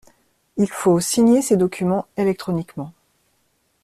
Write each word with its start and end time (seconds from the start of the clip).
Il 0.57 0.67
faut 0.67 0.99
signer 0.99 1.43
ses 1.43 1.57
documents 1.57 2.07
électroniquement. 2.17 2.91